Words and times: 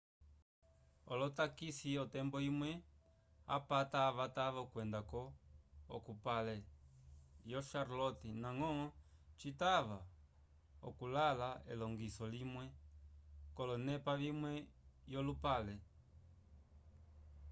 olotakisi 1.11 1.89
otembo 2.03 2.37
imwe 2.49 2.71
apata 3.55 3.97
avatava 4.09 4.59
okwenda-ko 4.65 5.21
k'oupale 5.87 6.55
yo 7.51 7.59
charlotte 7.69 8.27
ndañgo 8.39 8.69
citava 9.39 9.99
okukala 10.87 11.49
l'elongiso 11.67 12.25
limwe 12.33 12.65
k'olonepa 13.55 14.13
vimwe 14.23 14.51
yolupale 15.13 15.75